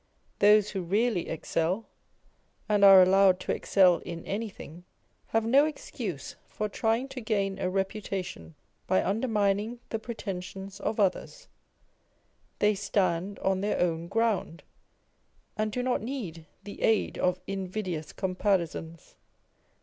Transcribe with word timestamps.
Those 0.39 0.71
who 0.71 0.81
really 0.81 1.29
excel 1.29 1.85
and 2.67 2.83
are 2.83 3.03
allowed 3.03 3.39
to 3.41 3.53
excel 3.53 3.97
in 3.99 4.25
anything 4.25 4.83
have 5.27 5.45
no 5.45 5.65
excuse 5.65 6.37
for 6.47 6.67
trying 6.67 7.07
to 7.09 7.21
gain 7.21 7.59
a 7.59 7.69
reputation 7.69 8.55
by 8.87 9.03
undermining 9.03 9.79
the 9.89 9.99
pretensions 9.99 10.79
of 10.79 10.99
others; 10.99 11.47
they 12.57 12.73
stand 12.73 13.37
on 13.43 13.61
their 13.61 13.79
own 13.79 14.07
groxind, 14.09 14.61
and 15.55 15.71
do 15.71 15.83
not 15.83 16.01
need 16.01 16.47
the 16.63 16.81
aid 16.81 17.19
of 17.19 17.39
invidious 17.45 18.11
comparisons. 18.11 19.17